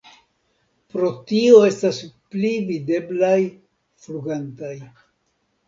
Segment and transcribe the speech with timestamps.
[0.93, 1.99] Pro tio estas
[2.33, 3.39] pli videblaj
[4.07, 4.75] flugantaj.